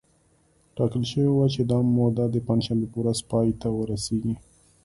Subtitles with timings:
[0.75, 4.33] ټاکل شوې وه چې دا موده د پنجشنبې په ورځ پای ته ورسېږي